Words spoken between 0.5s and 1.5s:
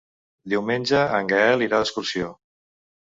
Diumenge en